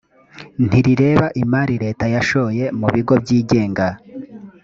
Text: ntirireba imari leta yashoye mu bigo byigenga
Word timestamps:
ntirireba 0.65 1.25
imari 1.41 1.75
leta 1.83 2.05
yashoye 2.15 2.63
mu 2.79 2.87
bigo 2.93 3.13
byigenga 3.23 3.87